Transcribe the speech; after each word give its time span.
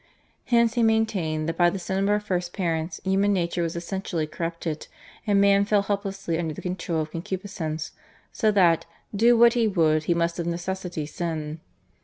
Hence 0.45 0.73
he 0.73 0.81
maintained 0.81 1.47
that 1.47 1.57
by 1.59 1.69
the 1.69 1.77
sin 1.77 1.99
of 2.03 2.09
our 2.09 2.19
First 2.19 2.53
Parents 2.53 2.99
human 3.03 3.31
nature 3.33 3.61
was 3.61 3.75
essentially 3.75 4.25
corrupted, 4.25 4.87
and 5.27 5.39
man 5.39 5.63
fell 5.63 5.83
helplessly 5.83 6.39
under 6.39 6.55
the 6.55 6.61
control 6.63 7.01
of 7.01 7.11
concupiscence, 7.11 7.91
so 8.31 8.49
that, 8.49 8.87
do 9.15 9.37
what 9.37 9.53
he 9.53 9.67
would, 9.67 10.05
he 10.05 10.15
must 10.15 10.39
of 10.39 10.47
necessity 10.47 11.05
sin. 11.05 11.59